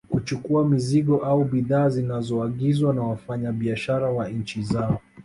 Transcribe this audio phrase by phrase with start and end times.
[0.09, 5.01] Kuchukua mizigo au bidhaa zinazoagizwa na wafanya biashara wa nchi zao